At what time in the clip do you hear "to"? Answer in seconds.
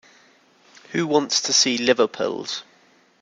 1.41-1.53